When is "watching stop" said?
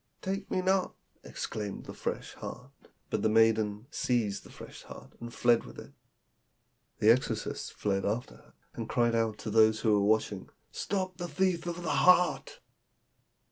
10.07-11.17